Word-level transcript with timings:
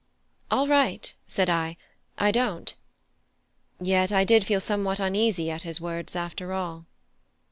"All 0.49 0.67
right," 0.67 1.13
said 1.27 1.47
I; 1.47 1.77
"I 2.17 2.31
don't." 2.31 2.73
Yet 3.79 4.11
I 4.11 4.23
did 4.23 4.43
feel 4.47 4.59
somewhat 4.59 4.99
uneasy 4.99 5.51
at 5.51 5.61
his 5.61 5.79
words, 5.79 6.15
after 6.15 6.53
all. 6.53 6.85